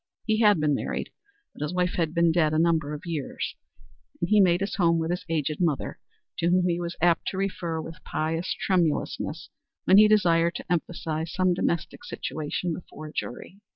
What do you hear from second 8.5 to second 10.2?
tremulousness when he